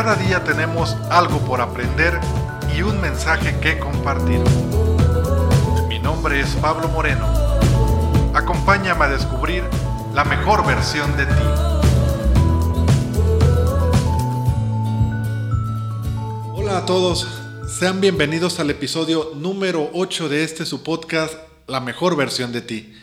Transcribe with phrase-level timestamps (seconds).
[0.00, 2.20] cada día tenemos algo por aprender
[2.72, 4.38] y un mensaje que compartir.
[5.88, 7.26] Mi nombre es Pablo Moreno.
[8.32, 9.64] Acompáñame a descubrir
[10.14, 11.32] la mejor versión de ti.
[16.54, 17.26] Hola a todos,
[17.66, 21.34] sean bienvenidos al episodio número 8 de este su podcast,
[21.66, 22.94] La mejor versión de ti.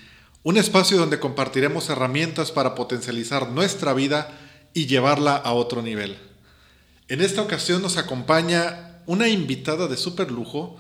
[0.44, 4.30] Un espacio donde compartiremos herramientas para potencializar nuestra vida
[4.74, 6.35] y llevarla a otro nivel.
[7.08, 10.78] En esta ocasión nos acompaña una invitada de super lujo.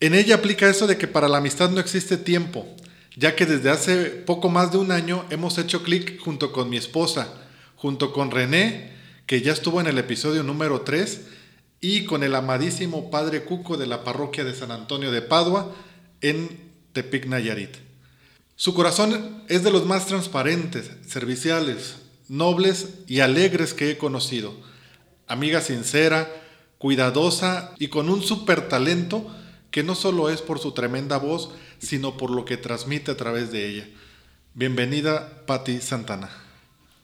[0.00, 2.66] En ella aplica eso de que para la amistad no existe tiempo,
[3.14, 6.78] ya que desde hace poco más de un año hemos hecho clic junto con mi
[6.78, 7.28] esposa,
[7.76, 8.94] junto con René,
[9.26, 11.20] que ya estuvo en el episodio número 3,
[11.78, 15.74] y con el amadísimo Padre Cuco de la parroquia de San Antonio de Padua
[16.22, 17.76] en Tepic Nayarit.
[18.56, 21.96] Su corazón es de los más transparentes, serviciales,
[22.28, 24.54] nobles y alegres que he conocido
[25.26, 26.28] amiga sincera,
[26.78, 29.30] cuidadosa y con un súper talento
[29.70, 33.50] que no solo es por su tremenda voz, sino por lo que transmite a través
[33.50, 33.88] de ella.
[34.54, 36.30] Bienvenida, Patti Santana.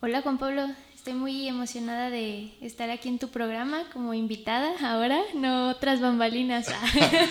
[0.01, 0.69] Hola, Juan Pablo.
[0.95, 6.67] Estoy muy emocionada de estar aquí en tu programa como invitada ahora, no otras bambalinas.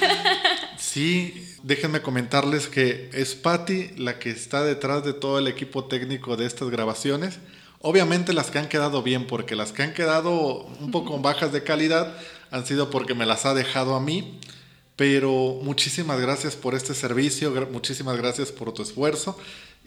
[0.77, 6.35] sí, déjenme comentarles que es Patti la que está detrás de todo el equipo técnico
[6.35, 7.37] de estas grabaciones.
[7.81, 11.63] Obviamente las que han quedado bien, porque las que han quedado un poco bajas de
[11.63, 12.13] calidad
[12.51, 14.39] han sido porque me las ha dejado a mí.
[14.95, 19.37] Pero muchísimas gracias por este servicio, muchísimas gracias por tu esfuerzo.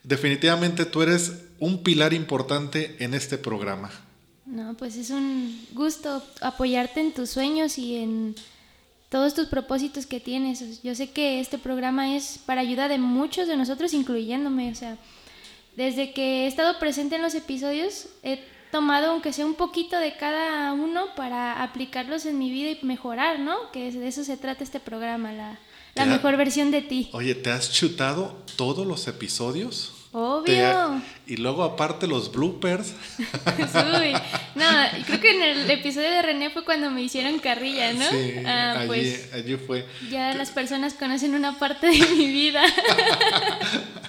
[0.02, 3.90] Definitivamente tú eres un pilar importante en este programa.
[4.46, 8.34] No, pues es un gusto apoyarte en tus sueños y en
[9.10, 10.82] todos tus propósitos que tienes.
[10.82, 14.72] Yo sé que este programa es para ayuda de muchos de nosotros, incluyéndome.
[14.72, 14.96] O sea,
[15.76, 20.16] desde que he estado presente en los episodios, he tomado aunque sea un poquito de
[20.16, 23.70] cada uno para aplicarlos en mi vida y mejorar, ¿no?
[23.70, 25.58] Que de eso se trata este programa, la,
[25.94, 27.10] la mejor versión de ti.
[27.12, 29.92] Oye, ¿te has chutado todos los episodios?
[30.14, 31.00] Obvio.
[31.26, 32.94] Y luego aparte los bloopers.
[33.18, 34.12] Uy,
[34.54, 34.66] no,
[35.06, 38.04] creo que en el episodio de René fue cuando me hicieron carrilla, ¿no?
[38.10, 39.86] Sí, ah, allí, pues, allí fue.
[40.10, 42.62] Ya las personas conocen una parte de mi vida.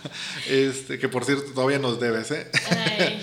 [0.47, 2.49] este, que por cierto todavía nos debes, ¿eh?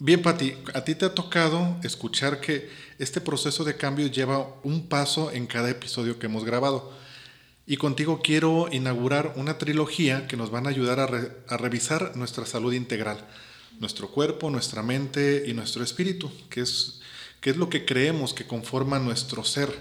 [0.00, 2.68] Bien, Pati, a ti te ha tocado escuchar que
[2.98, 6.92] este proceso de cambio lleva un paso en cada episodio que hemos grabado.
[7.66, 12.72] Y contigo quiero inaugurar una trilogía que nos van a ayudar a, revisar nuestra salud
[12.74, 13.24] integral,
[13.80, 17.00] nuestro cuerpo, nuestra mente y nuestro espíritu, que es,
[17.40, 19.74] que es lo que creemos que conforma nuestro ser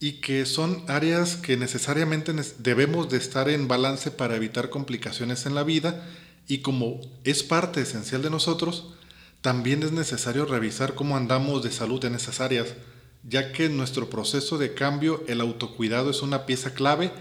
[0.00, 5.54] y que son áreas que necesariamente debemos de estar en balance para evitar complicaciones en
[5.54, 6.08] la vida
[6.48, 8.94] y como es parte esencial de nosotros,
[9.42, 12.74] también es necesario revisar cómo andamos de salud en esas áreas
[13.22, 17.12] ya que en nuestro proceso de cambio el autocuidado es una pieza clave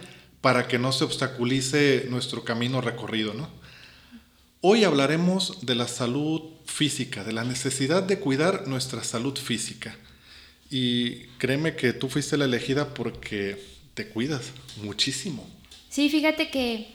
[0.41, 3.33] para que no se obstaculice nuestro camino recorrido.
[3.33, 3.49] ¿no?
[4.61, 9.97] Hoy hablaremos de la salud física, de la necesidad de cuidar nuestra salud física.
[10.69, 13.63] Y créeme que tú fuiste la elegida porque
[13.93, 14.51] te cuidas
[14.83, 15.47] muchísimo.
[15.89, 16.87] Sí, fíjate que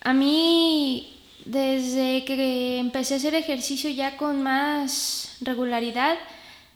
[0.00, 1.12] a mí
[1.44, 6.16] desde que empecé a hacer ejercicio ya con más regularidad,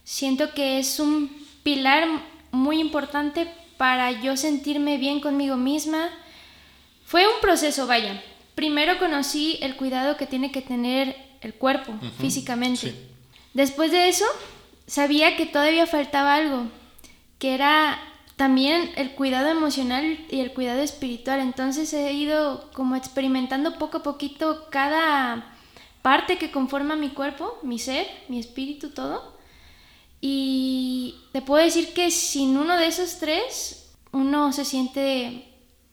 [0.05, 1.31] siento que es un
[1.63, 2.07] pilar
[2.51, 6.11] muy importante para yo sentirme bien conmigo misma.
[7.05, 8.23] Fue un proceso, vaya.
[8.55, 12.95] Primero conocí el cuidado que tiene que tener el cuerpo físicamente.
[13.55, 14.25] Después de eso,
[14.87, 16.67] sabía que todavía faltaba algo,
[17.39, 17.99] que era
[18.37, 21.41] también el cuidado emocional y el cuidado espiritual.
[21.41, 25.57] Entonces he ido como experimentando poco a poquito cada
[26.03, 29.37] parte que conforma mi cuerpo, mi ser, mi espíritu, todo.
[30.21, 35.49] Y te puedo decir que sin uno de esos tres, uno se siente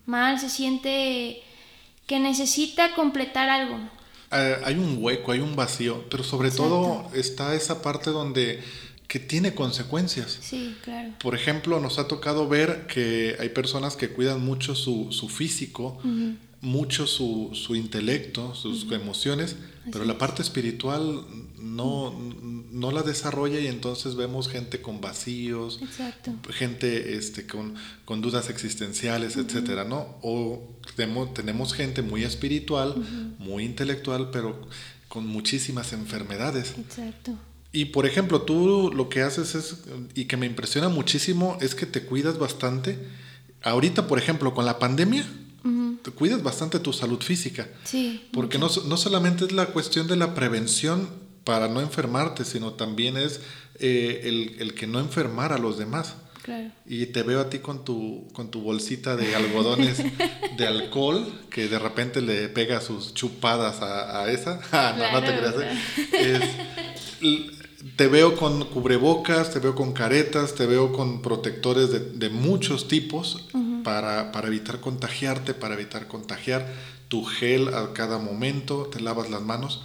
[0.05, 1.41] mal, se siente
[2.07, 3.79] que necesita completar algo.
[4.33, 8.61] Eh, hay un hueco, hay un vacío, pero sobre todo está esa parte donde
[9.07, 10.39] que tiene consecuencias.
[10.41, 11.12] Sí, claro.
[11.19, 16.00] Por ejemplo, nos ha tocado ver que hay personas que cuidan mucho su, su físico,
[16.62, 19.56] mucho su, su, intelecto, sus emociones,
[19.91, 21.25] pero la parte espiritual
[21.59, 22.18] no,
[22.71, 25.80] no la desarrolla y entonces vemos gente con vacíos,
[26.51, 27.75] gente este, con,
[28.06, 30.18] con, dudas existenciales, etcétera, ¿no?
[30.21, 32.95] O tenemos, tenemos gente muy espiritual,
[33.39, 34.68] muy intelectual, pero
[35.07, 36.75] con muchísimas enfermedades.
[36.77, 37.38] Exacto.
[37.71, 39.83] Y por ejemplo, tú lo que haces es,
[40.13, 43.00] y que me impresiona muchísimo, es que te cuidas bastante.
[43.63, 45.25] Ahorita, por ejemplo, con la pandemia,
[46.03, 47.67] te cuidas bastante tu salud física.
[47.85, 48.27] Sí.
[48.31, 51.09] Porque no, no solamente es la cuestión de la prevención
[51.44, 53.41] para no enfermarte, sino también es
[53.79, 56.15] eh, el, el, que no enfermar a los demás.
[56.41, 56.71] Claro.
[56.85, 60.03] Y te veo a ti con tu, con tu bolsita de algodones
[60.57, 64.59] de alcohol, que de repente le pega sus chupadas a, a esa.
[64.73, 65.56] Ah, no, no te creas.
[65.57, 66.45] ¿eh?
[67.21, 67.49] Es,
[67.95, 72.88] te veo con cubrebocas, te veo con caretas, te veo con protectores de, de muchos
[72.89, 73.45] tipos
[73.83, 76.65] para, para, evitar contagiarte, para evitar contagiar
[77.07, 79.83] tu gel a cada momento, te lavas las manos,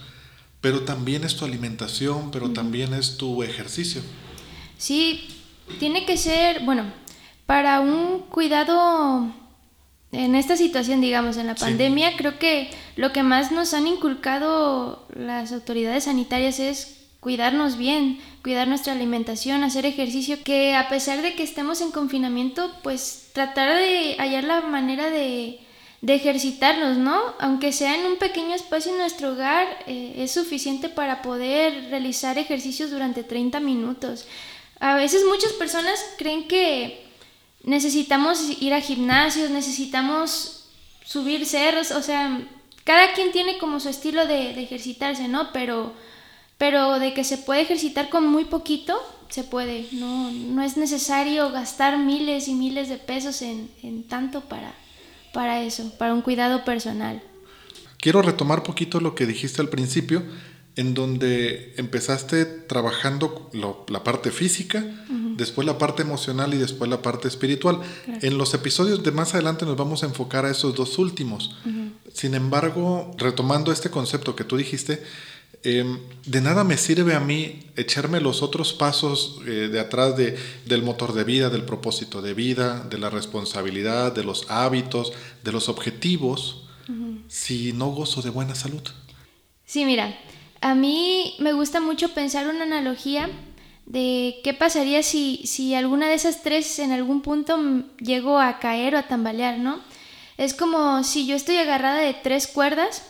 [0.60, 4.02] pero también es tu alimentación, pero también es tu ejercicio.
[4.76, 5.28] Sí,
[5.78, 6.84] tiene que ser, bueno,
[7.46, 9.32] para un cuidado
[10.12, 15.06] en esta situación, digamos, en la pandemia, creo que lo que más nos han inculcado
[15.14, 21.34] las autoridades sanitarias es cuidarnos bien, cuidar nuestra alimentación, hacer ejercicio, que a pesar de
[21.34, 25.60] que estemos en confinamiento, pues tratar de hallar la manera de,
[26.00, 27.20] de ejercitarnos, ¿no?
[27.40, 32.38] Aunque sea en un pequeño espacio en nuestro hogar, eh, es suficiente para poder realizar
[32.38, 34.26] ejercicios durante 30 minutos.
[34.80, 37.04] A veces muchas personas creen que
[37.64, 40.68] necesitamos ir a gimnasios, necesitamos
[41.04, 42.40] subir cerros, o sea,
[42.84, 45.52] cada quien tiene como su estilo de, de ejercitarse, ¿no?
[45.52, 45.92] Pero
[46.58, 48.98] pero de que se puede ejercitar con muy poquito,
[49.30, 49.86] se puede.
[49.92, 54.74] No, no es necesario gastar miles y miles de pesos en, en tanto para,
[55.32, 57.22] para eso, para un cuidado personal.
[58.00, 60.22] Quiero retomar poquito lo que dijiste al principio,
[60.76, 65.36] en donde empezaste trabajando lo, la parte física, uh -huh.
[65.36, 67.80] después la parte emocional y después la parte espiritual.
[68.04, 68.20] Claro.
[68.22, 71.56] En los episodios de más adelante nos vamos a enfocar a esos dos últimos.
[71.66, 71.90] Uh -huh.
[72.14, 75.02] Sin embargo, retomando este concepto que tú dijiste,
[75.64, 75.84] eh,
[76.24, 80.82] de nada me sirve a mí echarme los otros pasos eh, de atrás de, del
[80.82, 85.12] motor de vida, del propósito de vida, de la responsabilidad, de los hábitos,
[85.42, 87.22] de los objetivos, uh -huh.
[87.28, 88.82] si no gozo de buena salud.
[89.64, 90.18] Sí, mira,
[90.60, 93.28] a mí me gusta mucho pensar una analogía
[93.86, 97.58] de qué pasaría si, si alguna de esas tres en algún punto
[97.98, 99.80] llego a caer o a tambalear, ¿no?
[100.36, 103.02] Es como si yo estoy agarrada de tres cuerdas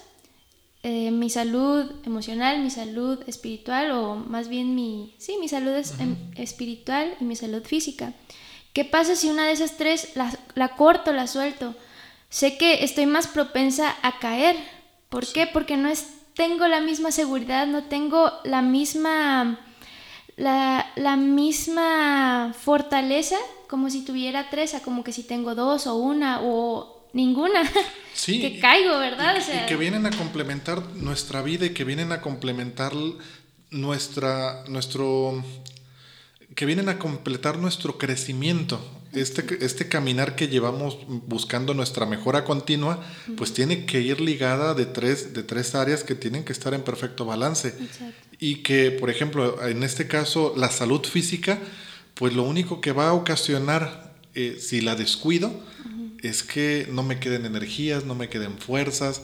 [0.90, 5.90] eh, mi salud emocional, mi salud espiritual o más bien mi, sí, mi salud es,
[5.90, 6.16] uh -huh.
[6.36, 8.14] espiritual y mi salud física.
[8.72, 11.74] ¿Qué pasa si una de esas tres la, la, corto, la suelto?
[12.30, 14.56] Sé que estoy más propensa a caer.
[15.10, 15.46] ¿Por qué?
[15.46, 19.60] Porque no es, tengo la misma seguridad, no tengo la misma,
[20.36, 23.36] la, la misma fortaleza
[23.68, 27.62] como si tuviera tres, a como que si tengo dos o una o ninguna.
[28.14, 29.36] Sí, que caigo, ¿verdad?
[29.36, 32.92] Y, o sea, y, que vienen a complementar nuestra vida y que vienen a complementar
[33.70, 35.44] nuestra, nuestro,
[36.56, 38.80] que vienen a completar nuestro crecimiento.
[39.12, 43.02] Este, este caminar que llevamos buscando nuestra mejora continua,
[43.36, 46.82] pues tiene que ir ligada de tres, de tres áreas que tienen que estar en
[46.82, 47.68] perfecto balance.
[47.68, 48.28] Exacto.
[48.40, 51.58] Y que, por ejemplo, en este caso, la salud física,
[52.14, 55.52] pues lo único que va a ocasionar, eh, si la descuido,
[56.22, 59.22] es que no me queden energías, no me queden fuerzas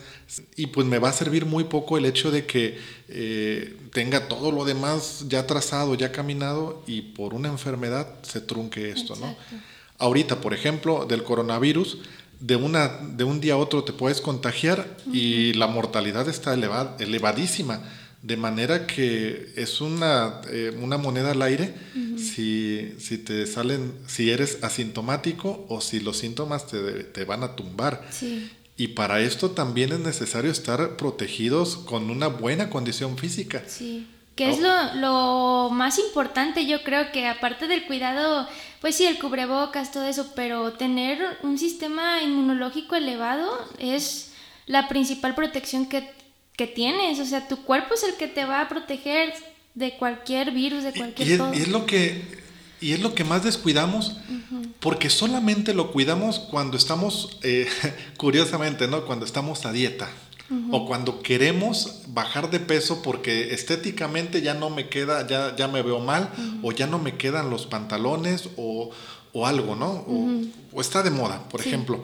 [0.57, 4.53] y pues me va a servir muy poco el hecho de que eh, tenga todo
[4.53, 9.37] lo demás ya trazado, ya caminado y por una enfermedad se trunque esto, Exacto.
[9.51, 9.59] ¿no?
[9.99, 11.99] Ahorita, por ejemplo, del coronavirus,
[12.41, 15.15] de, una, de un día a otro te puedes contagiar uh -huh.
[15.15, 17.81] y la mortalidad está elevad, elevadísima
[18.25, 22.19] de manera que es una, eh, una moneda al aire uh -huh.
[22.19, 27.55] si, si, te salen, si eres asintomático o si los síntomas te, te van a
[27.55, 28.03] tumbar.
[28.11, 28.51] Sí.
[28.79, 33.63] Y para esto también es necesario estar protegidos con una buena condición física.
[33.67, 34.07] Sí.
[34.37, 38.49] Que es lo, lo, más importante, yo creo que aparte del cuidado,
[38.81, 44.33] pues sí, el cubrebocas, todo eso, pero tener un sistema inmunológico elevado es
[44.67, 46.11] la principal protección que
[46.57, 49.33] que tienes, o sea, tu cuerpo es el que te va a proteger
[49.75, 52.45] de cualquier virus, de cualquier y, y, es, y es, lo que
[52.81, 54.73] y es lo que más descuidamos, uh -huh.
[54.79, 57.67] porque solamente lo cuidamos cuando estamos, eh,
[58.19, 59.05] curiosamente, ¿no?
[59.05, 60.09] Cuando estamos a dieta.
[60.51, 60.69] Uh -huh.
[60.73, 65.81] O cuando queremos bajar de peso porque estéticamente ya no me queda, ya, ya me
[65.81, 66.61] veo mal, uh -huh.
[66.63, 68.91] o ya no me quedan los pantalones, o,
[69.33, 70.05] o algo, ¿no?
[70.07, 70.43] O,
[70.73, 71.71] o, está de moda, por sí.
[71.71, 72.03] ejemplo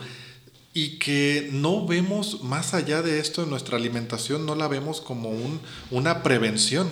[0.73, 5.31] y que no vemos más allá de esto en nuestra alimentación, no la vemos como
[5.31, 5.61] un,
[5.91, 6.89] una prevención.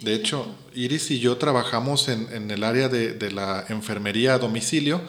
[0.00, 4.38] De hecho, Iris y yo trabajamos en, en el área de, de, la enfermería a
[4.38, 5.02] domicilio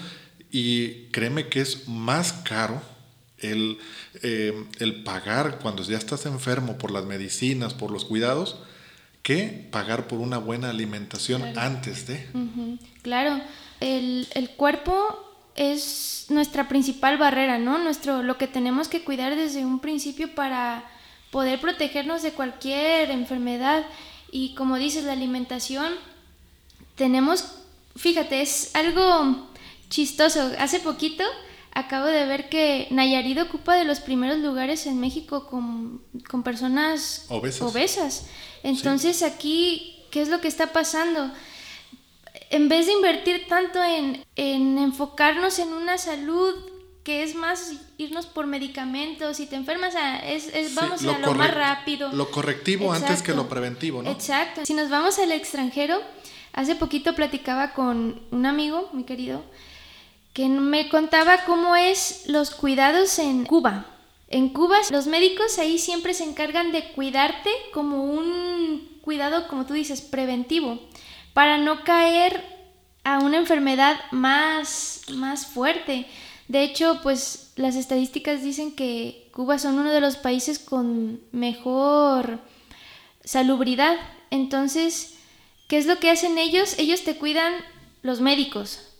[0.51, 2.81] y créeme que es más caro
[3.37, 3.77] el,
[4.21, 8.57] eh, el pagar cuando ya estás enfermo por las medicinas, por los cuidados,
[9.23, 11.61] que pagar por una buena alimentación claro.
[11.61, 12.27] antes de.
[12.33, 12.79] Uh -huh.
[13.01, 13.41] Claro,
[13.79, 17.77] el, el cuerpo es nuestra principal barrera, ¿no?
[17.77, 20.83] Nuestro, lo que tenemos que cuidar desde un principio para
[21.31, 23.85] poder protegernos de cualquier enfermedad.
[24.31, 25.93] Y como dices, la alimentación
[26.95, 27.45] tenemos,
[27.95, 29.49] fíjate, es algo
[29.89, 30.51] chistoso.
[30.59, 31.23] Hace poquito
[31.73, 37.25] acabo de ver que Nayarit ocupa de los primeros lugares en México con, con personas
[37.29, 38.27] obesas.
[38.63, 41.31] Entonces aquí, ¿qué es lo que está pasando?
[42.49, 46.55] En vez de invertir tanto en, en enfocarnos en una salud
[47.03, 51.53] que es más irnos por medicamentos, si te enfermas, es, es vamos a lo más
[51.53, 52.11] rápido.
[52.13, 54.11] Lo correctivo antes que lo preventivo, ¿no?
[54.11, 54.65] Exacto.
[54.65, 55.99] Si nos vamos al extranjero,
[56.53, 59.43] hace poquito platicaba con un amigo, muy querido,
[60.33, 63.87] que me contaba cómo es los cuidados en Cuba.
[64.29, 69.73] En Cuba los médicos ahí siempre se encargan de cuidarte como un cuidado, como tú
[69.73, 70.79] dices, preventivo,
[71.33, 72.43] para no caer
[73.03, 76.05] a una enfermedad más, más fuerte.
[76.47, 82.39] De hecho, pues las estadísticas dicen que Cuba son uno de los países con mejor
[83.23, 83.95] salubridad.
[84.29, 85.15] Entonces,
[85.67, 86.75] ¿qué es lo que hacen ellos?
[86.77, 87.53] Ellos te cuidan
[88.01, 88.90] los médicos,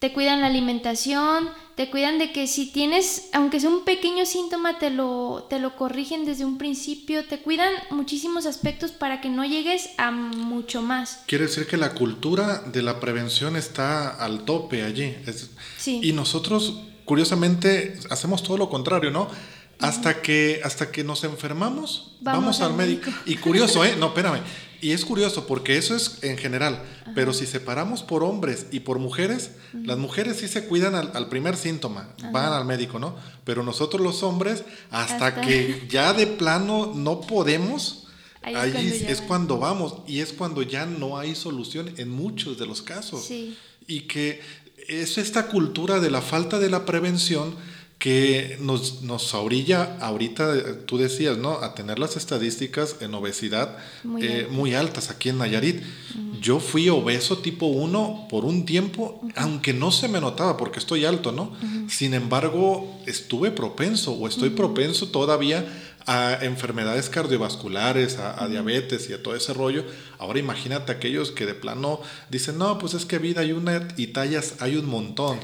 [0.00, 4.78] te cuidan la alimentación, te cuidan de que si tienes, aunque sea un pequeño síntoma,
[4.78, 9.44] te lo, te lo corrigen desde un principio, te cuidan muchísimos aspectos para que no
[9.44, 11.22] llegues a mucho más.
[11.26, 15.14] Quiere decir que la cultura de la prevención está al tope allí.
[15.76, 16.00] sí.
[16.02, 19.28] Y nosotros, curiosamente, hacemos todo lo contrario, ¿no?
[19.80, 23.10] Hasta que, hasta que nos enfermamos, vamos, al, médico.
[23.26, 23.96] Y curioso, ¿eh?
[23.98, 24.40] No, espérame.
[24.82, 26.82] Y es curioso porque eso es en general,
[27.14, 31.56] pero si separamos por hombres y por mujeres, las mujeres sí se cuidan al, primer
[31.56, 33.14] síntoma, van al médico, ¿no?
[33.44, 38.06] Pero nosotros los hombres, hasta, que ya de plano no podemos,
[38.42, 42.80] ahí, es, cuando, vamos y es cuando ya no hay solución en muchos de los
[42.80, 43.30] casos.
[43.86, 44.40] Y que
[44.88, 47.54] es esta cultura de la falta de la prevención
[48.00, 51.58] que nos, nos orilla ahorita, tú decías, ¿no?
[51.58, 55.82] A tener las estadísticas en obesidad muy, eh, altas aquí en Nayarit.
[56.40, 61.04] Yo fui obeso tipo 1 por un tiempo, aunque no se me notaba porque estoy
[61.04, 61.54] alto, ¿no?
[61.90, 65.66] Sin embargo, estuve propenso o estoy propenso todavía
[66.06, 69.84] a enfermedades cardiovasculares, a, a, diabetes y a todo ese rollo.
[70.18, 74.06] Ahora imagínate aquellos que de plano dicen, no, pues es que vida hay una y
[74.06, 75.38] tallas hay un montón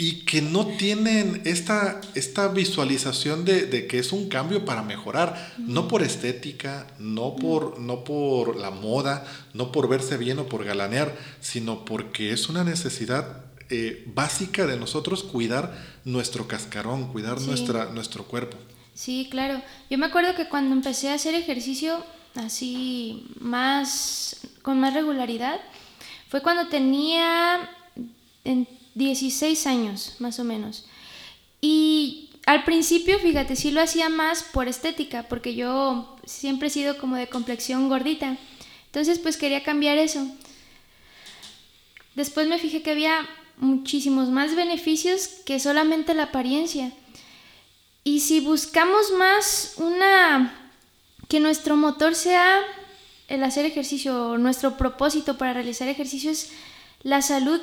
[0.00, 5.88] y que no tienen esta, esta visualización de, que es un cambio para mejorar, no
[5.88, 11.14] por estética, no por, no por la moda, no por verse bien o por galanear,
[11.42, 15.76] sino porque es una necesidad eh, básica de nosotros cuidar
[16.06, 18.56] nuestro cascarón, cuidar nuestra, nuestro cuerpo.
[18.94, 19.60] Sí, claro.
[19.90, 22.02] Yo me acuerdo que cuando empecé a hacer ejercicio
[22.36, 25.60] así más, con más regularidad,
[26.30, 27.68] fue cuando tenía...
[28.44, 30.86] En, 16 años, más o menos.
[31.60, 36.98] Y al principio, fíjate, sí lo hacía más por estética, porque yo siempre he sido
[36.98, 38.36] como de complexión gordita.
[38.86, 40.26] Entonces, pues quería cambiar eso.
[42.14, 46.92] Después me fijé que había muchísimos más beneficios que solamente la apariencia.
[48.02, 50.72] Y si buscamos más una
[51.28, 52.60] que nuestro motor sea
[53.28, 56.50] el hacer ejercicio, nuestro propósito para realizar ejercicio es
[57.02, 57.60] la salud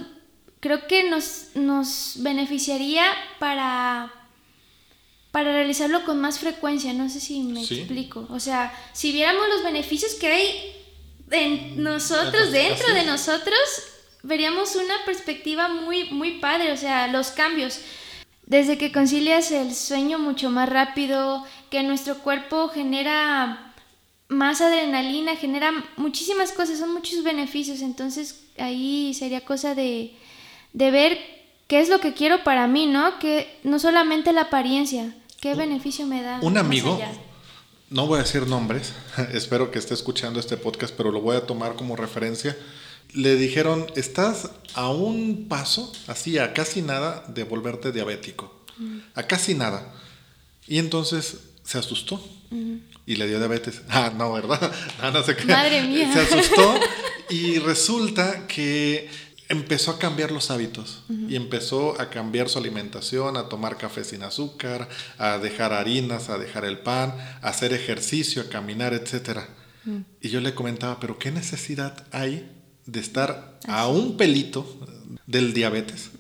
[0.60, 3.04] creo que nos, nos beneficiaría
[3.40, 4.12] para,
[5.32, 6.94] para realizarlo con más frecuencia.
[6.94, 8.28] No sé si me explico.
[8.30, 10.76] O sea, si viéramos los beneficios que hay
[11.32, 13.60] en nosotros, dentro de nosotros,
[14.24, 16.72] veríamos una perspectiva muy, muy padre.
[16.72, 17.80] O sea, los cambios.
[18.46, 23.74] Desde que concilias el sueño mucho más rápido, que nuestro cuerpo genera
[24.30, 27.82] más adrenalina, genera muchísimas cosas, son muchos beneficios.
[27.82, 30.14] Entonces ahí sería cosa de,
[30.74, 31.18] de ver
[31.68, 33.20] qué es lo que quiero para mí, ¿no?
[33.20, 36.40] Que no solamente la apariencia, qué beneficio me da.
[36.42, 37.00] Un amigo,
[37.90, 38.94] no voy a decir nombres,
[39.34, 42.58] espero que esté escuchando este podcast, pero lo voy a tomar como referencia.
[43.14, 48.54] Le dijeron, estás a un paso, así a casi nada, de volverte diabético.
[48.78, 48.98] Mm.
[49.16, 49.94] A casi nada.
[50.68, 52.22] Y entonces se asustó
[53.06, 53.82] y le dio diabetes.
[53.90, 54.72] Ah, no, ¿verdad?
[55.02, 56.12] Ah, no, Madre mía.
[56.14, 56.80] Se asustó
[57.30, 59.10] y resulta que
[59.50, 64.24] empezó a cambiar los hábitos y empezó a cambiar su alimentación, a tomar café sin
[64.24, 69.40] azúcar, a dejar harinas, a dejar el pan, a hacer ejercicio, a caminar, etc.
[70.22, 72.52] Y yo le comentaba, pero ¿qué necesidad hay
[72.86, 74.80] de estar a un pelito
[75.26, 76.12] del diabetes?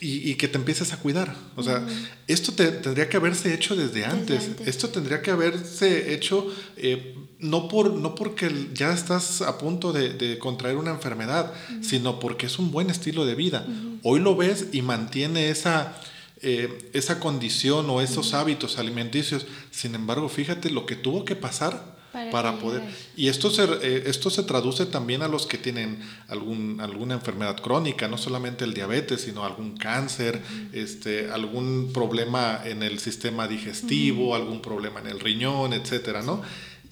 [0.00, 1.34] y, que te empieces a cuidar.
[1.54, 1.86] O sea,
[2.26, 4.50] esto tendría que haberse hecho desde antes.
[4.66, 10.38] Esto tendría que haberse hecho eh, no, por, no porque ya estás a punto de,
[10.38, 13.66] contraer una enfermedad, sino porque es un buen estilo de vida.
[14.02, 16.00] Hoy lo ves y mantiene esa,
[16.40, 19.46] eh, esa condición o esos hábitos alimenticios.
[19.70, 21.92] Sin embargo, fíjate lo que tuvo que pasar
[22.30, 22.82] para, poder.
[23.16, 27.56] Y esto se, eh, esto se traduce también a los que tienen algún, alguna enfermedad
[27.60, 34.34] crónica, no solamente el diabetes, sino algún cáncer, este, algún problema en el sistema digestivo,
[34.34, 36.42] algún problema en el riñón, etcétera, ¿no?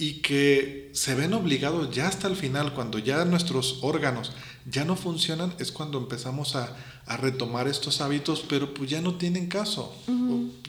[0.00, 4.32] Y que se ven obligados ya hasta el final, cuando ya nuestros órganos
[4.64, 6.74] ya no funcionan, es cuando empezamos a,
[7.06, 9.94] a retomar estos hábitos, pero pues ya no tienen caso.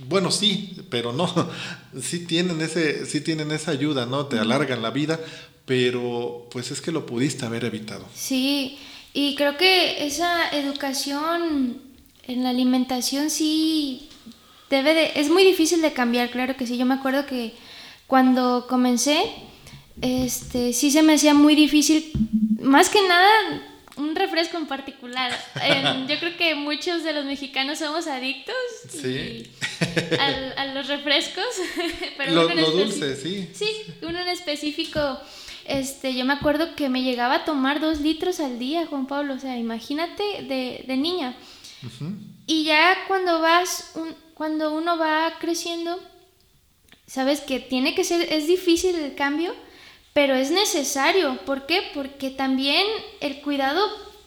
[0.08, 1.32] Bueno, sí, pero no.
[2.02, 4.26] Sí tienen, ese, sí tienen esa ayuda, ¿no?
[4.26, 5.20] Te alargan la vida,
[5.66, 8.06] pero pues es que lo pudiste haber evitado.
[8.16, 8.80] Sí,
[9.14, 11.78] y creo que esa educación
[12.28, 14.10] en la alimentación sí
[14.70, 15.12] debe de...
[15.16, 16.78] Es muy difícil de cambiar, claro que sí.
[16.78, 17.54] Yo me acuerdo que
[18.12, 19.24] cuando comencé,
[20.02, 22.12] este, sí se me hacía muy difícil,
[22.60, 23.62] más que nada
[23.96, 25.32] un refresco en particular.
[26.10, 28.54] yo creo que muchos de los mexicanos somos adictos
[30.58, 31.46] a, los refrescos.
[32.18, 33.48] Pero lo, dulce, sí.
[33.54, 33.70] Sí,
[34.02, 35.18] uno en específico.
[35.64, 39.36] Este, yo me acuerdo que me llegaba a tomar dos litros al día, Juan Pablo.
[39.36, 41.34] O sea, imagínate de, de niña.
[42.46, 45.98] Y ya cuando vas, un, cuando uno va creciendo,
[47.08, 49.54] sabes que tiene que ser, es difícil el cambio,
[50.14, 51.38] pero es necesario.
[51.46, 51.84] ¿Por qué?
[51.94, 52.86] Porque también
[53.20, 53.82] el cuidado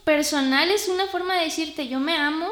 [0.04, 2.49] personal es una forma de decirte yo me amo,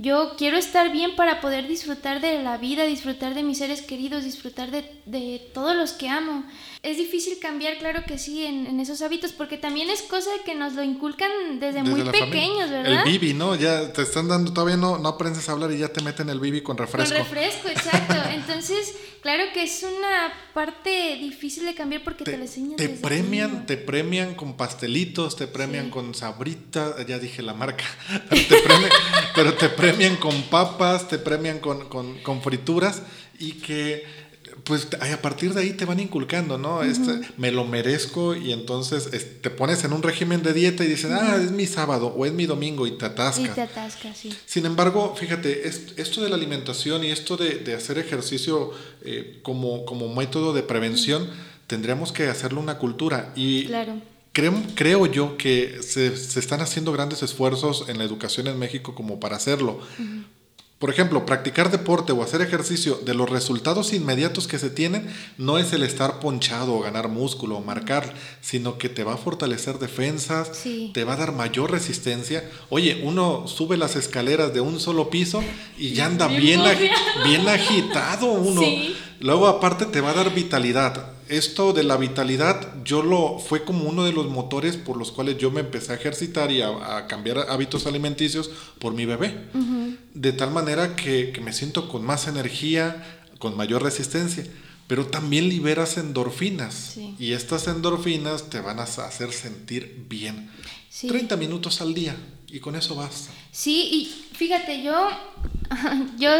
[0.00, 4.22] yo quiero estar bien para poder disfrutar de la vida, disfrutar de mis seres queridos,
[4.22, 6.44] disfrutar de, de todos los que amo.
[6.84, 10.74] Es difícil cambiar, claro que sí, en, esos hábitos, porque también es cosa que nos
[10.74, 13.04] lo inculcan desde, muy pequeños, ¿verdad?
[13.04, 13.56] El bibi, ¿no?
[13.56, 16.38] Ya te están dando, todavía no, no aprendes a hablar y ya te meten el
[16.38, 17.12] bibi con refresco.
[17.12, 18.14] Con refresco, exacto.
[18.32, 18.94] Entonces,
[19.28, 22.76] claro que es una parte difícil de cambiar porque te, lo enseñan.
[22.76, 27.84] Te premian, te premian con pastelitos, te premian con sabrita, ya dije la marca,
[29.34, 33.02] pero te premian, con papas, te premian con, con, con frituras
[33.38, 34.06] y que
[34.68, 36.82] pues a partir de ahí te van inculcando, ¿no?
[36.82, 39.08] este, me lo merezco y entonces
[39.40, 42.32] te pones en un régimen de dieta y dices, ah, es mi sábado o es
[42.32, 43.42] mi domingo y te atasca.
[43.42, 44.30] Y te sí.
[44.44, 50.14] Sin embargo, fíjate, esto de la alimentación y esto de, hacer ejercicio eh, como, como
[50.14, 51.28] método de prevención,
[51.66, 53.32] tendríamos que hacerlo una cultura.
[53.34, 53.94] Y claro.
[54.32, 58.94] Creo, creo yo que se, se, están haciendo grandes esfuerzos en la educación en México
[58.94, 59.80] como para hacerlo.
[60.78, 65.58] Por ejemplo, practicar deporte o hacer ejercicio, de los resultados inmediatos que se tienen, no
[65.58, 69.80] es el estar ponchado o ganar músculo o marcar, sino que te va a fortalecer
[69.80, 70.62] defensas,
[70.94, 72.48] te va a dar mayor resistencia.
[72.70, 75.42] Oye, uno sube las escaleras de un solo piso
[75.76, 76.60] y ya anda bien,
[77.24, 78.62] bien, agitado uno.
[79.20, 83.88] Luego aparte te va a dar vitalidad esto de la vitalidad, yo lo fue como
[83.88, 87.46] uno de los motores por los cuales yo me empecé a ejercitar y a, cambiar
[87.50, 89.48] hábitos alimenticios por mi bebé.
[90.14, 94.46] De tal manera que, me siento con más energía, con mayor resistencia.
[94.86, 96.96] Pero también liberas endorfinas.
[97.18, 100.50] Y estas endorfinas te van a hacer sentir bien.
[101.06, 102.16] 30 minutos al día.
[102.46, 103.30] Y con eso basta.
[103.52, 105.08] Sí, y fíjate, yo,
[106.18, 106.30] yo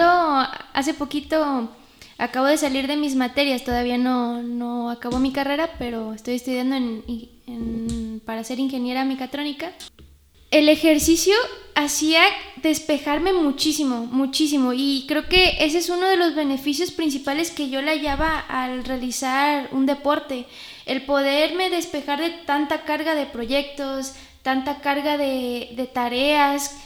[0.72, 1.70] hace poquito
[2.18, 6.76] acabo de salir de mis materias, todavía no, no acabo mi carrera, pero estoy estudiando
[8.24, 9.72] para ser ingeniera mecatrónica.
[10.50, 11.34] El ejercicio
[11.74, 12.22] hacía
[12.62, 17.82] despejarme muchísimo, muchísimo, y creo que ese es uno de los beneficios principales que yo
[17.82, 20.46] le hallaba al realizar un deporte,
[20.86, 26.76] el poderme despejar de tanta carga de proyectos, tanta carga de tareas,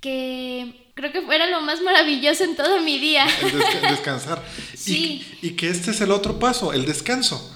[0.00, 3.26] que creo que fuera lo más maravilloso en todo mi día.
[3.42, 4.42] El descansar.
[4.76, 5.26] sí.
[5.42, 7.52] Y, que este es el otro paso, el descanso.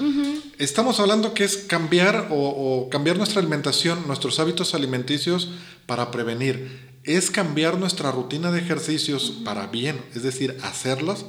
[0.58, 5.50] Estamos hablando que es cambiar o, cambiar nuestra alimentación, nuestros hábitos alimenticios
[5.86, 6.95] para prevenir.
[7.06, 11.24] Es cambiar nuestra rutina de ejercicios para bien, es decir, hacerlos,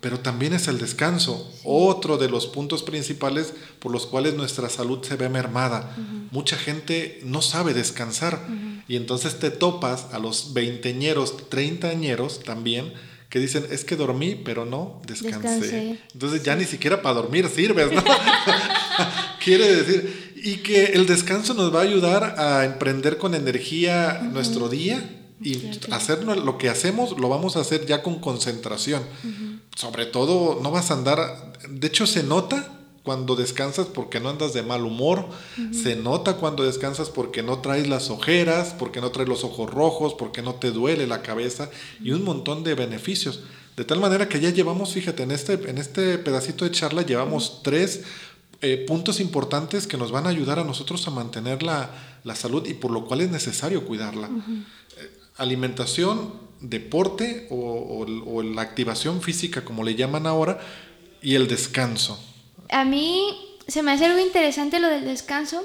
[0.00, 5.04] pero también es el descanso, otro de los puntos principales por los cuales nuestra salud
[5.04, 5.96] se ve mermada.
[6.30, 8.46] Mucha gente no sabe descansar
[8.86, 12.92] y entonces te topas a los veinteñeros, treintañeros también,
[13.28, 15.98] que dicen, es que dormí, pero no descansé.
[16.12, 18.02] Entonces ya ni siquiera para dormir sirves, ¿no?
[19.44, 24.68] Quiere decir, y que el descanso nos va a ayudar a emprender con energía nuestro
[24.68, 25.02] día
[25.42, 29.02] y hacer lo que hacemos lo vamos a hacer ya con concentración.
[29.74, 34.52] Sobre todo, no vas a andar, de hecho se nota cuando descansas porque no andas
[34.52, 35.26] de mal humor,
[35.72, 40.14] se nota cuando descansas porque no traes las ojeras, porque no traes los ojos rojos,
[40.14, 43.40] porque no te duele la cabeza y un montón de beneficios.
[43.76, 47.62] De tal manera que ya llevamos, fíjate, en este, en este pedacito de charla llevamos
[47.62, 48.04] tres
[48.60, 51.90] eh, puntos importantes que nos van a ayudar a nosotros a mantener la,
[52.34, 54.28] salud y por lo cual es necesario cuidarla.
[54.28, 60.58] Eh, alimentación, deporte o, o la activación física, como le llaman ahora,
[61.22, 62.18] y el descanso
[62.70, 65.64] a mí se me hace algo interesante lo del descanso,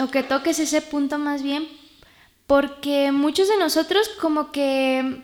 [0.00, 1.68] o que toques ese punto más bien,
[2.46, 5.22] porque muchos de nosotros como que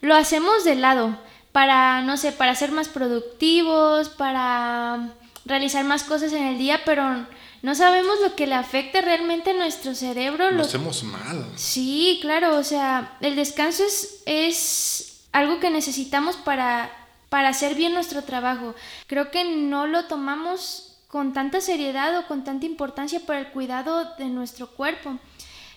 [0.00, 1.18] lo hacemos de lado
[1.52, 7.26] para, no sé, para ser más productivos, para realizar más cosas en el día, pero
[7.62, 10.50] no sabemos lo que le afecta realmente a nuestro cerebro.
[10.50, 11.46] Lo hacemos mal.
[11.56, 16.90] Sí, claro, o sea, el descanso es, es algo que necesitamos para,
[17.28, 18.74] para hacer bien nuestro trabajo.
[19.06, 24.14] Creo que no lo tomamos con tanta seriedad o con tanta importancia para el cuidado
[24.16, 25.18] de nuestro cuerpo.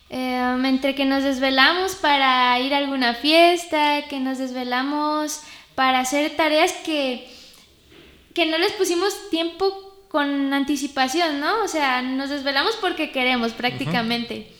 [0.09, 5.41] Em, entre que nos desvelamos para ir a alguna fiesta, que nos desvelamos
[5.73, 7.27] para hacer tareas que,
[8.33, 11.63] que no les pusimos tiempo con anticipación, ¿no?
[11.63, 14.55] O sea, nos desvelamos porque queremos prácticamente.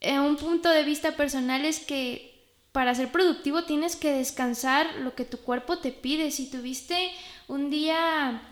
[0.00, 2.36] Eh, un punto de vista personal es que
[2.72, 6.30] para ser productivo tienes que descansar lo que tu cuerpo te pide.
[6.30, 7.10] Si tuviste
[7.48, 8.42] un día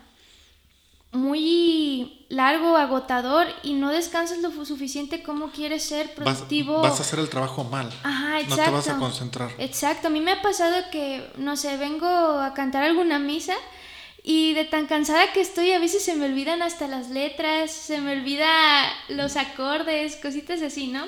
[1.11, 6.81] muy largo, agotador y no descansas lo suficiente, ¿cómo quieres ser productivo?
[6.81, 7.91] Vas, a hacer el trabajo mal.
[8.03, 8.57] Ajá, exacto.
[8.57, 9.51] No te vas a concentrar.
[9.59, 10.07] Exacto.
[10.07, 13.53] A mí me ha pasado que, no sé, vengo a cantar alguna misa
[14.27, 18.01] y de tan cansada que estoy, a veces se me olvidan hasta las letras, se
[18.01, 18.49] me olvida
[19.07, 21.05] los acordes, cositas así, ¿no?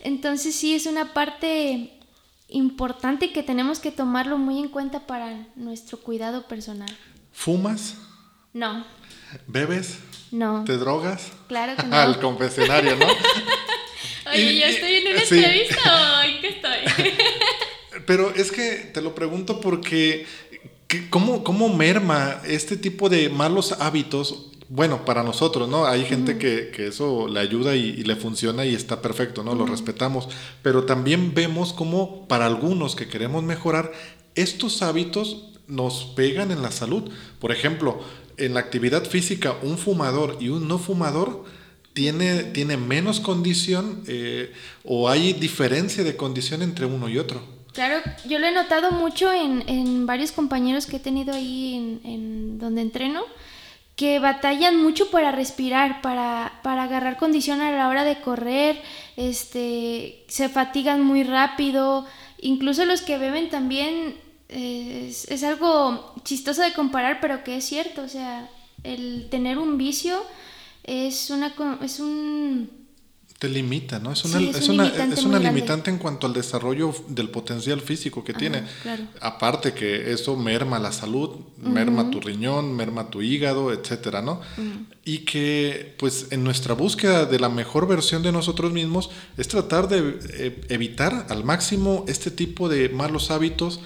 [0.00, 1.92] Entonces sí es una parte
[2.48, 6.88] importante que tenemos que tomarlo muy en cuenta para nuestro cuidado personal.
[7.34, 7.96] ¿Fumas?
[8.54, 8.86] No.
[9.46, 9.98] ¿Bebes?
[10.30, 10.64] No.
[10.64, 11.32] ¿Te drogas?
[11.48, 11.96] Claro que no.
[11.96, 13.08] Al confesionario, ¿no?
[14.32, 17.12] Oye, ¿yo estoy en una entrevista o en qué estoy?
[18.06, 20.26] Pero es que te lo pregunto porque
[21.10, 25.84] ¿cómo, ¿cómo merma este tipo de malos hábitos bueno, para nosotros, ¿no?
[25.84, 29.54] Hay gente que, que, eso le ayuda y, le funciona y está perfecto, ¿no?
[29.54, 30.28] Lo respetamos.
[30.62, 33.92] Pero también vemos cómo para algunos que queremos mejorar,
[34.34, 37.10] estos hábitos nos pegan en la salud.
[37.38, 38.00] Por ejemplo,
[38.38, 41.44] en la actividad física, un fumador y un no fumador
[41.92, 44.52] tiene, tiene menos condición eh,
[44.84, 47.42] o hay diferencia de condición entre uno y otro.
[47.72, 52.00] Claro, yo lo he notado mucho en, en varios compañeros que he tenido ahí en,
[52.04, 53.22] en, donde entreno,
[53.96, 58.80] que batallan mucho para respirar, para, para agarrar condición a la hora de correr,
[59.16, 62.06] este, se fatigan muy rápido,
[62.40, 64.16] incluso los que beben también
[64.48, 68.50] es, es, algo chistoso de comparar, pero que es cierto, o sea,
[68.84, 70.22] el tener un vicio
[70.84, 72.81] es, una, es un
[73.42, 74.12] te limita, ¿no?
[74.12, 78.22] Es una, es, una, limitante, es una limitante en cuanto al desarrollo del potencial físico
[78.22, 78.62] que tiene.
[79.20, 84.42] Aparte que eso merma la salud, merma tu riñón, merma tu hígado, etcétera, ¿no?
[85.04, 89.88] Y que, pues, en nuestra búsqueda de la mejor versión de nosotros mismos es tratar
[89.88, 93.80] de eh, evitar al máximo este tipo de malos hábitos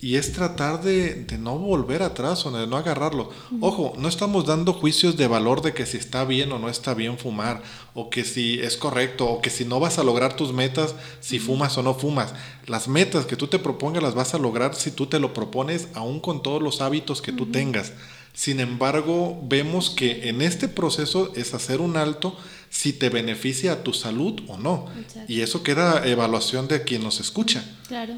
[0.00, 3.30] y es tratar de, no volver atrás o de no agarrarlo.
[3.60, 6.94] Ojo, no estamos dando juicios de valor de que si está bien o no está
[6.94, 7.62] bien fumar,
[7.94, 11.38] o que si es correcto, o que si no vas a lograr tus metas si
[11.38, 12.34] fumas o no fumas.
[12.66, 15.88] Las metas que tú te propongas las vas a lograr si tú te lo propones,
[15.94, 17.92] aún con todos los hábitos que tú tengas.
[18.34, 22.36] Sin embargo, vemos que en este proceso es hacer un alto
[22.70, 24.86] si te beneficia a tu salud o no.
[25.26, 27.64] Y eso queda evaluación de quien nos escucha.
[27.88, 28.14] Claro.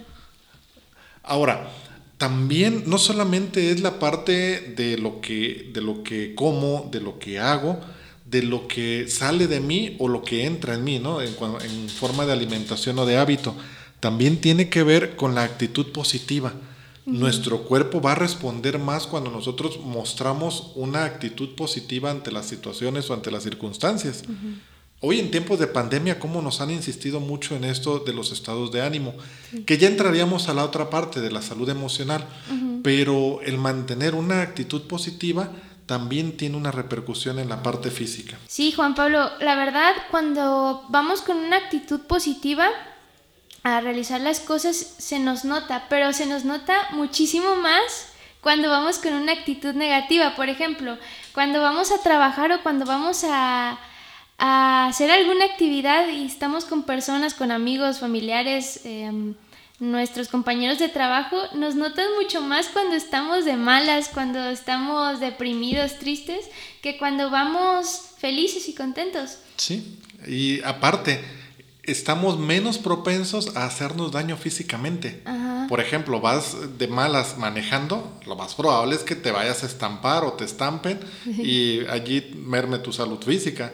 [1.30, 1.70] Ahora,
[2.18, 7.20] también no solamente es la parte de lo que, de lo que como, de lo
[7.20, 7.78] que hago,
[8.26, 11.22] de lo que sale de mí o lo que entra en mí, ¿no?
[11.22, 11.28] En,
[11.62, 13.54] en forma de alimentación o de hábito.
[14.00, 16.52] También tiene que ver con la actitud positiva.
[17.06, 23.08] Nuestro cuerpo va a responder más cuando nosotros mostramos una actitud positiva ante las situaciones
[23.08, 24.24] o ante las circunstancias.
[25.02, 28.70] Hoy en tiempos de pandemia, ¿cómo nos han insistido mucho en esto de los estados
[28.70, 29.14] de ánimo?
[29.64, 32.28] Que ya entraríamos a la otra parte de la salud emocional,
[32.84, 35.48] pero el mantener una actitud positiva
[35.86, 38.36] también tiene una repercusión en la parte física.
[38.46, 42.68] Sí, Juan Pablo, la verdad, cuando vamos con una actitud positiva
[43.62, 48.08] a realizar las cosas, se nos nota, pero se nos nota muchísimo más
[48.42, 50.36] cuando vamos con una actitud negativa.
[50.36, 50.98] Por ejemplo,
[51.32, 53.78] cuando vamos a trabajar o cuando vamos a
[54.40, 59.34] a hacer alguna actividad y estamos con personas, con amigos, familiares, em,
[59.78, 65.98] nuestros compañeros de trabajo, nos notan mucho más cuando estamos de malas, cuando estamos deprimidos,
[65.98, 66.46] tristes,
[66.82, 69.38] que cuando vamos felices y contentos.
[69.56, 71.22] Sí, y aparte,
[71.90, 75.22] estamos menos propensos a hacernos daño físicamente.
[75.68, 80.24] Por ejemplo, vas de malas manejando, lo más probable es que te vayas a estampar
[80.24, 83.72] o te estampen y allí merme tu salud física.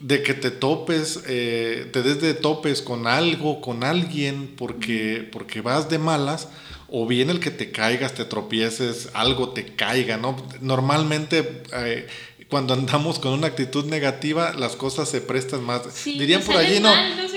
[0.00, 5.60] De que te topes, eh, te des de topes con algo, con alguien, porque, porque
[5.60, 6.48] vas de malas,
[6.88, 10.36] o bien el que te caigas, te tropieces, algo te caiga, ¿no?
[10.60, 11.62] Normalmente...
[11.74, 12.06] Eh,
[12.52, 16.04] cuando andamos con una actitud negativa, las cosas se prestan más.
[16.04, 16.92] dirían por allí, no,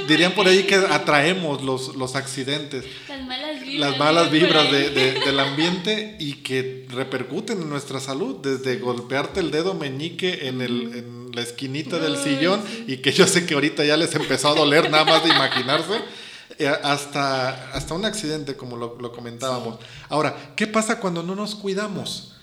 [0.10, 5.40] dirían por ahí que atraemos los, los accidentes, las malas vibras, las malas vibras del
[5.40, 11.32] ambiente y que repercuten en nuestra salud, desde golpearte el dedo meñique en, el, en
[11.34, 14.90] la esquinita del sillón y que yo sé que ahorita ya les empezó a doler
[14.90, 15.94] nada más de imaginarse.
[16.60, 19.78] Eh, hasta, hasta un accidente, como lo, lo comentábamos.
[20.10, 22.35] Ahora, ¿qué pasa cuando no nos cuidamos?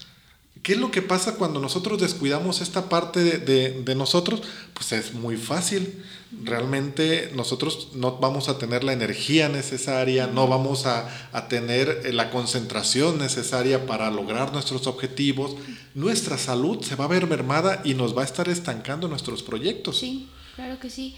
[0.63, 4.43] ¿Qué es lo que pasa cuando nosotros descuidamos esta parte de, nosotros?
[4.75, 6.05] Pues es muy fácil.
[6.45, 11.09] Realmente nosotros no vamos a tener la energía necesaria, no vamos a,
[11.49, 15.57] tener eh, la concentración necesaria para lograr nuestros objetivos.
[15.95, 19.99] Nuestra salud se va a ver mermada y nos va a estar estancando nuestros proyectos.
[19.99, 21.17] Sí, claro que sí.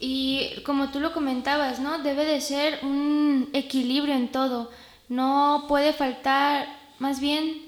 [0.00, 2.02] Y como tú lo comentabas, ¿no?
[2.02, 4.70] Debe de ser un equilibrio en todo.
[5.10, 6.66] No puede faltar,
[6.98, 7.65] más bien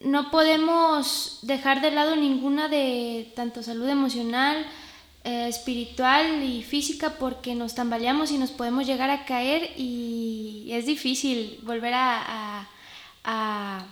[0.00, 4.64] no podemos dejar de lado ninguna de tanto salud emocional,
[5.24, 10.86] eh, espiritual y física porque nos tambaleamos y nos podemos llegar a caer y es
[10.86, 12.68] difícil volver a,
[13.24, 13.86] a,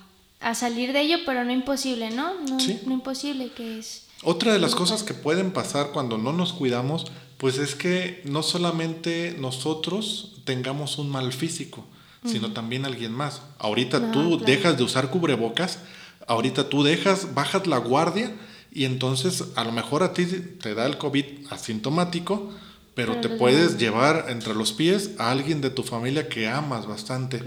[0.54, 2.34] salir de ello, pero no imposible, ¿no?
[2.40, 4.06] No, no imposible que es.
[4.22, 8.42] Otra de las cosas que pueden pasar cuando no nos cuidamos, pues es que no
[8.42, 11.84] solamente nosotros tengamos un mal físico,
[12.26, 13.42] sino también alguien más.
[13.58, 15.78] Ahorita tú dejas de usar cubrebocas,
[16.26, 18.34] ahorita tú dejas, bajas la guardia
[18.72, 22.52] y entonces a lo mejor a ti te da el COVID asintomático,
[22.96, 27.42] pero, te puedes llevar entre los pies a alguien de tu familia que amas bastante.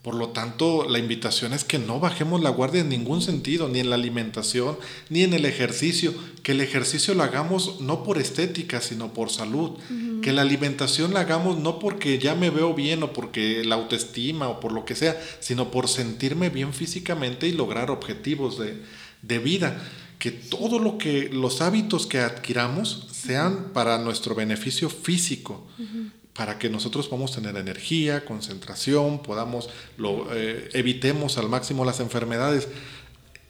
[0.00, 3.80] Por lo tanto, la invitación es que no bajemos la guardia en ningún sentido, ni
[3.80, 4.78] en la alimentación,
[5.10, 6.14] ni en el ejercicio.
[6.42, 9.72] Que el ejercicio lo hagamos no por estética, sino por salud.
[10.22, 14.48] Que la alimentación la hagamos no porque ya me veo bien o porque la autoestima
[14.48, 18.82] o por lo que sea, sino por sentirme bien físicamente y lograr objetivos de,
[19.20, 19.82] de vida
[20.18, 25.66] que todo lo que los hábitos que adquiramos sean para nuestro beneficio físico,
[26.34, 32.68] para que nosotros podamos tener energía, concentración, podamos lo, eh, evitemos al máximo las enfermedades.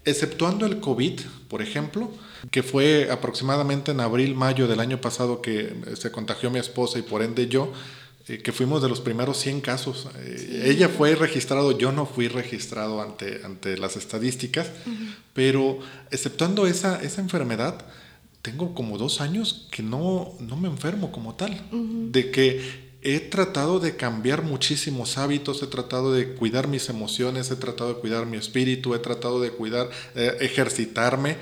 [0.05, 2.11] Exceptuando el COVID, por ejemplo,
[2.51, 7.03] que fue aproximadamente en abril, mayo del año pasado que se contagió mi esposa y
[7.03, 7.73] por ende yo,
[8.27, 10.09] eh, que fuimos de los primeros 100 casos.
[10.17, 14.71] Eh, ella fue registrado, yo no fui registrado ante, ante las estadísticas,
[15.35, 15.79] pero
[16.11, 17.85] exceptuando esa, esa enfermedad,
[18.45, 21.59] tengo como dos años que no, no me enfermo como tal,
[22.13, 22.61] de que
[23.01, 28.01] he tratado de cambiar muchísimos hábitos, he tratado de cuidar mis emociones, he tratado de
[28.01, 31.39] cuidar mi espíritu, he tratado de cuidar, eh, ejercitarme,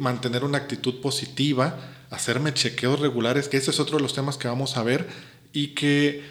[0.00, 1.78] mantener una actitud positiva,
[2.10, 5.06] hacerme chequeos regulares, que ese es otro de los temas que vamos a ver
[5.52, 6.24] y que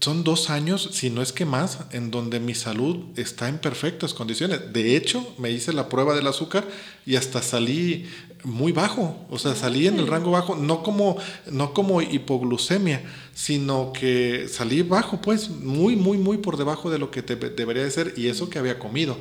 [0.00, 4.14] son dos años, si no es que más, en donde mi salud está en perfectas
[4.14, 4.72] condiciones.
[4.72, 6.66] De hecho, me hice la prueba del azúcar
[7.04, 8.06] y hasta salí
[8.44, 11.16] muy bajo, o sea, salí en el rango bajo, no como,
[11.50, 13.02] no como hipoglucemia,
[13.34, 17.90] sino que salí bajo, pues, muy, muy, muy por debajo de lo que debería de
[17.90, 19.16] ser y eso que había comido.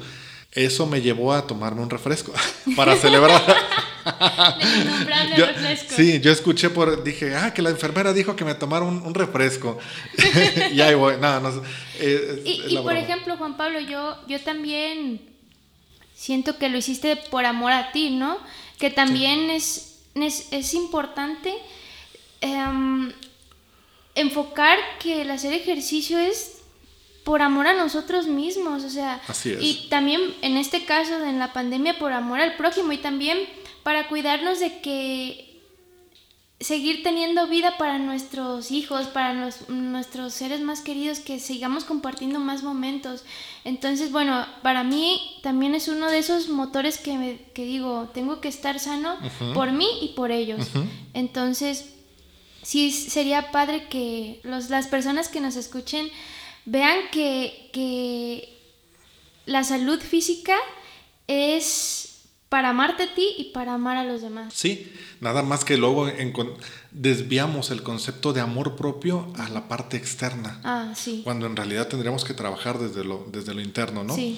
[0.53, 2.33] Eso me llevó a tomarme un refresco
[2.75, 3.41] para celebrar.
[5.95, 9.77] Sí, yo escuché por, dije, ah, que la enfermera dijo que me tomara un, refresco.
[10.73, 11.61] y ahí voy, nada, no,
[12.43, 15.21] y, por ejemplo, Juan Pablo, yo, yo también
[16.15, 18.39] siento que lo hiciste por amor a ti, ¿no?
[18.79, 21.53] Que también es, es, importante
[22.41, 23.13] em,
[24.15, 26.60] enfocar que el hacer ejercicio es
[27.23, 29.21] por amor a nosotros mismos, o sea,
[29.59, 33.37] y también en este caso en la pandemia por amor al prójimo y también
[33.83, 35.51] para cuidarnos de que
[36.61, 39.33] seguir teniendo vida para nuestros hijos, para
[39.67, 43.23] nuestros seres más queridos, que sigamos compartiendo más momentos.
[43.63, 48.41] Entonces, bueno, para mí también es uno de esos motores que, me, que digo, tengo
[48.41, 49.17] que estar sano
[49.55, 50.67] por mí y por ellos.
[51.13, 51.93] Entonces,
[52.61, 56.11] sí sería padre que los, las personas que nos escuchen
[56.65, 58.57] vean que, que
[59.45, 60.55] la salud física
[61.27, 62.11] es
[62.51, 64.53] para amarte a ti y para amar a los demás.
[64.53, 66.09] Sí, nada más que luego
[66.91, 70.59] desviamos el concepto de amor propio a la parte externa.
[70.65, 71.21] Ah, sí.
[71.23, 74.13] Cuando en realidad tendríamos que trabajar desde lo, desde lo interno, ¿no?
[74.13, 74.37] Sí.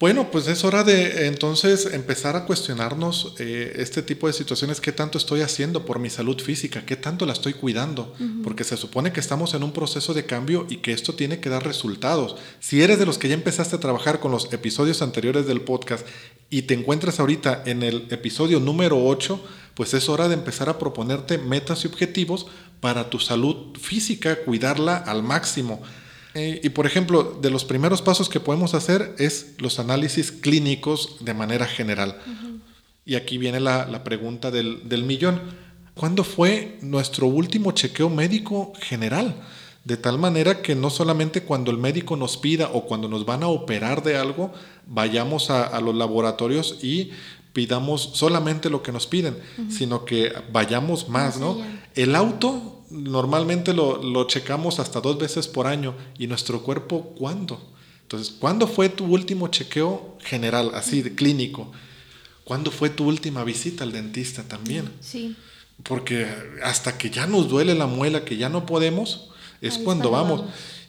[0.00, 4.92] Bueno, pues es hora de entonces empezar a cuestionarnos eh, este tipo de situaciones, qué
[4.92, 9.12] tanto estoy haciendo por mi salud física, qué tanto la estoy cuidando, porque se supone
[9.12, 12.36] que estamos en un proceso de cambio y que esto tiene que dar resultados.
[12.60, 16.06] Si eres de los que ya empezaste a trabajar con los episodios anteriores del podcast
[16.48, 19.38] y te encuentras ahorita en el episodio número 8,
[19.74, 22.46] pues es hora de empezar a proponerte metas y objetivos
[22.80, 25.82] para tu salud física, cuidarla al máximo
[26.34, 31.16] eh, y por ejemplo, de los primeros pasos que podemos hacer es los análisis clínicos
[31.20, 32.20] de manera general.
[33.04, 35.40] Y aquí viene la, pregunta del, del millón.
[35.94, 39.34] ¿Cuándo fue nuestro último chequeo médico general?
[39.84, 43.42] De tal manera que no solamente cuando el médico nos pida o cuando nos van
[43.42, 44.52] a operar de algo,
[44.86, 47.10] vayamos a, los laboratorios y
[47.52, 49.38] pidamos solamente lo que nos piden,
[49.70, 51.58] sino que vayamos más, ¿no?
[51.94, 57.60] El auto normalmente lo, lo, checamos hasta dos veces por año y nuestro cuerpo, ¿cuándo?
[58.02, 61.70] Entonces, ¿cuándo fue tu último chequeo general, así, de clínico?
[62.44, 64.90] ¿Cuándo fue tu última visita al dentista también?
[65.00, 65.36] Sí.
[65.84, 66.26] Porque
[66.64, 70.44] hasta que ya nos duele la muela, que ya no podemos, es cuando vamos.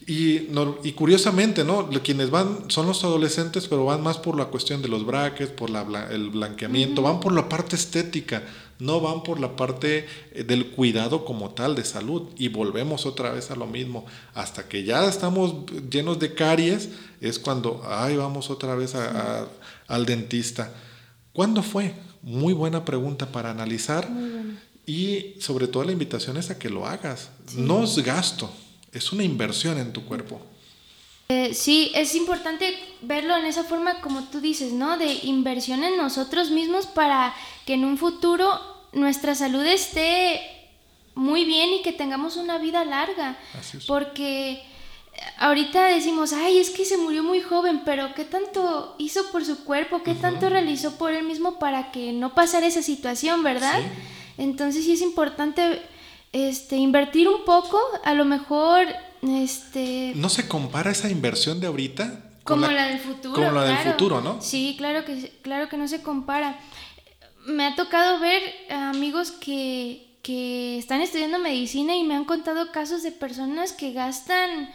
[0.07, 0.49] Y,
[0.83, 1.87] y, curiosamente, ¿no?
[2.03, 5.69] Quienes van son los adolescentes, pero van más por la cuestión de los brackets, por
[5.69, 8.43] la, el blanqueamiento, van por la parte estética,
[8.79, 12.29] no van por la parte eh, del cuidado como tal de salud.
[12.35, 14.05] Y volvemos otra vez a lo mismo.
[14.33, 15.53] Hasta que ya estamos
[15.89, 16.89] llenos de caries,
[17.21, 20.73] es cuando, ay, vamos otra vez al dentista.
[21.31, 21.93] ¿Cuándo fue?
[22.23, 24.09] Muy buena pregunta para analizar.
[24.91, 27.29] Y sobre todo la invitación es a que lo hagas.
[27.55, 28.51] No es gasto,
[28.91, 30.41] es una inversión en tu cuerpo.
[31.29, 34.97] Eh, sí, es importante verlo en esa forma como tú dices, ¿no?
[34.97, 37.33] De inversión en nosotros mismos para
[37.65, 38.49] que en un futuro
[38.91, 40.41] nuestra salud esté
[41.15, 43.39] muy bien y que tengamos una vida larga.
[43.87, 44.61] Porque
[45.37, 49.63] ahorita decimos, ay, es que se murió muy joven, pero ¿qué tanto hizo por su
[49.63, 50.03] cuerpo?
[50.03, 53.81] ¿Qué tanto realizó por él mismo para que no pasara esa situación, verdad?
[54.41, 55.83] Entonces sí es importante
[56.33, 58.87] este, invertir un poco, a lo mejor...
[59.21, 62.23] Este, ¿No se compara esa inversión de ahorita?
[62.43, 63.35] Como la, del futuro.
[63.35, 64.41] Como la del futuro, ¿no?
[64.41, 66.59] Sí, claro que, claro que no se compara.
[67.45, 73.03] Me ha tocado ver amigos que, que están estudiando medicina y me han contado casos
[73.03, 74.71] de personas que gastan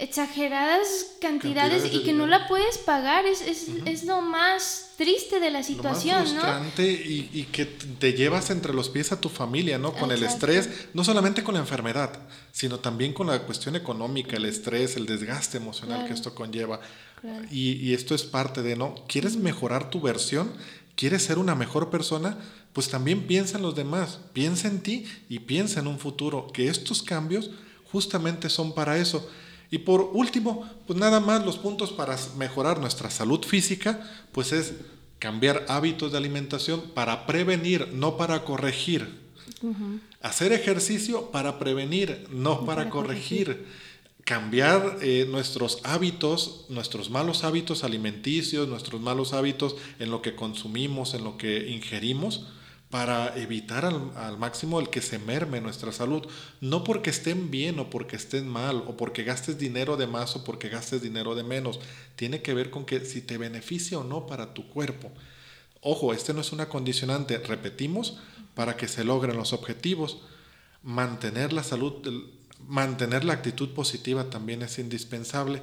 [0.00, 3.26] exageradas cantidades, y que no la puedes pagar.
[3.26, 7.66] Es, es, es, lo más triste de la situación, lo más frustrante Y, y, que
[7.66, 9.92] te llevas entre los pies a tu familia, ¿no?
[9.92, 12.18] Con el estrés, no solamente con la enfermedad,
[12.50, 16.80] sino también con la cuestión económica, el estrés, el desgaste emocional que esto conlleva.
[17.50, 18.94] Y, y, esto es parte de, ¿no?
[19.06, 20.50] ¿Quieres mejorar tu versión?
[20.96, 22.38] ¿Quieres ser una mejor persona?
[22.72, 26.68] Pues también piensa en los demás, piensa en ti y piensa en un futuro, que
[26.68, 27.50] estos cambios
[27.90, 29.28] justamente son para eso.
[29.70, 34.00] Y por último, pues nada más los puntos para mejorar nuestra salud física,
[34.32, 34.74] pues es
[35.20, 39.20] cambiar hábitos de alimentación para prevenir, no para corregir.
[40.22, 43.66] Hacer ejercicio para prevenir, no para, corregir.
[44.24, 51.14] Cambiar eh, nuestros hábitos, nuestros malos hábitos alimenticios, nuestros malos hábitos en lo que consumimos,
[51.14, 52.46] en lo que ingerimos,
[52.90, 56.26] para evitar al, máximo el que se merme nuestra salud,
[56.60, 60.42] no porque estén bien o porque estén mal, o porque gastes dinero de más o
[60.42, 61.78] porque gastes dinero de menos,
[62.16, 65.12] tiene que ver con que si te beneficia o no para tu cuerpo.
[65.80, 68.18] Ojo, este no es una condicionante, repetimos,
[68.54, 70.18] para que se logren los objetivos.
[70.82, 71.94] Mantener la salud,
[72.66, 75.62] mantener la actitud positiva también es indispensable.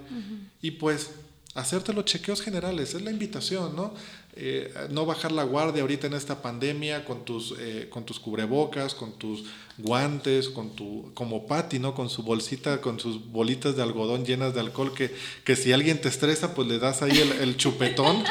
[0.62, 1.12] Y pues
[1.56, 3.94] hacerte los chequeos generales, es la invitación, ¿no?
[4.40, 8.94] Eh, no bajar la guardia ahorita en esta pandemia con tus, eh, con tus cubrebocas,
[8.94, 9.46] con tus
[9.80, 11.96] guantes, con tu, como Patty, ¿no?
[11.96, 15.12] Con su bolsita, con sus bolitas de algodón llenas de alcohol, que,
[15.44, 18.24] que si alguien te estresa, pues le das ahí el, chupetón,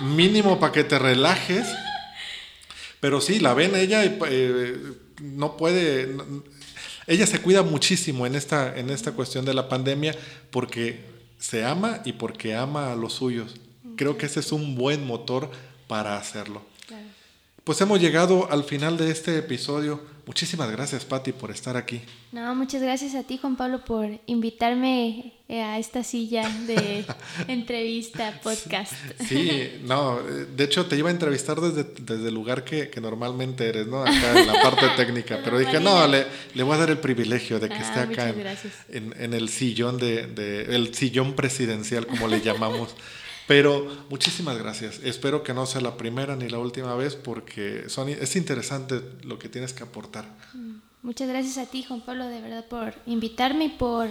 [0.00, 1.66] mínimo para que te relajes.
[3.00, 4.76] Pero sí, la ven ella y eh,
[5.20, 6.16] no puede...
[7.08, 10.14] ella se cuida muchísimo en esta, en esta cuestión de la pandemia
[10.52, 11.04] porque
[11.40, 13.56] se ama y porque ama a los suyos.
[13.98, 15.50] Creo que ese es un buen motor
[15.88, 16.62] para hacerlo.
[17.64, 20.00] Pues hemos llegado al final de este episodio.
[20.24, 22.00] Muchísimas gracias, Patti, por estar aquí.
[22.30, 27.04] No, muchas gracias a ti, Juan Pablo, por invitarme eh, a esta silla de
[27.48, 28.92] entrevista, podcast.
[29.28, 33.68] Sí, no, de hecho te iba a entrevistar desde, desde el lugar que, que normalmente
[33.68, 34.02] eres, ¿no?
[34.02, 37.58] Acá en la parte técnica, pero dije, no, le, le, voy a dar el privilegio
[37.58, 38.34] de que esté ah, acá
[38.88, 42.94] en, en, el sillón de, de, el sillón presidencial, como le llamamos.
[43.48, 45.00] Pero muchísimas gracias.
[45.02, 49.38] Espero que no sea la primera ni la última vez porque son, es interesante lo
[49.38, 50.26] que tienes que aportar.
[50.52, 54.10] Mm, muchas gracias a ti, Juan Pablo, de verdad, por invitarme y por,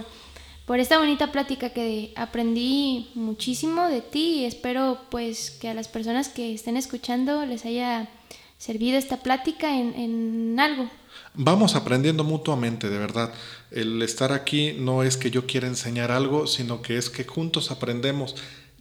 [0.66, 5.88] por esta bonita plática que aprendí muchísimo de ti y espero pues que a las
[5.88, 8.10] personas que estén escuchando les haya
[8.58, 10.90] servido esta plática en, en algo.
[11.36, 13.32] Vamos aprendiendo mutuamente, de verdad.
[13.70, 17.70] El estar aquí no es que yo quiera enseñar algo, sino que es que juntos
[17.70, 18.36] aprendemos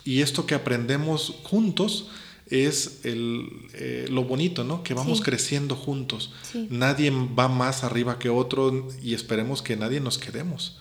[0.06, 2.08] y esto que aprendemos juntos
[2.48, 4.84] es el, eh, lo bonito, ¿no?
[4.84, 6.32] Que vamos creciendo juntos.
[6.70, 10.78] Nadie va más arriba que otro y esperemos que nadie nos quedemos.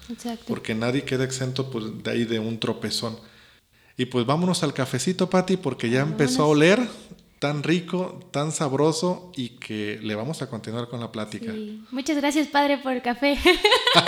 [0.48, 3.18] Porque nadie queda exento pues, de ahí de un tropezón.
[3.98, 6.80] Y pues vámonos al cafecito, Patti, porque ya empezó a oler.
[7.40, 11.54] tan rico, tan sabroso y que le vamos a continuar con la plática.
[11.92, 13.38] Muchas gracias, padre, por el café.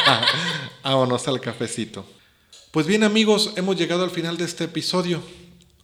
[0.83, 2.05] Vámonos al cafecito.
[2.71, 5.21] Pues bien amigos, hemos llegado al final de este episodio.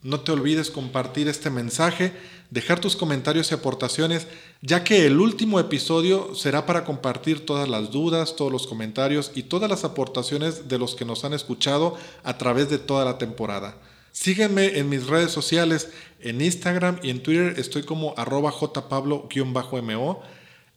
[0.02, 2.12] No te olvides compartir este mensaje,
[2.50, 4.26] dejar tus comentarios y aportaciones,
[4.60, 9.44] ya que el último episodio será para compartir todas las dudas, todos los comentarios y
[9.44, 13.78] todas las aportaciones de los que nos han escuchado a través de toda la temporada.
[14.12, 15.88] Sígueme en mis redes sociales,
[16.20, 20.22] en Instagram y en Twitter estoy como arroba jpablo-mo.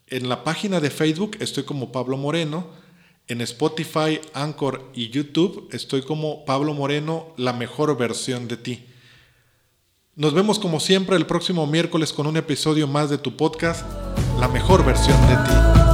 [0.08, 2.87] En la página de Facebook estoy como Pablo Moreno.
[3.30, 8.86] En Spotify, Anchor y YouTube estoy como Pablo Moreno, la mejor versión de ti.
[10.16, 13.86] Nos vemos como siempre el próximo miércoles con un episodio más de tu podcast,
[14.40, 15.87] La mejor versión de ti.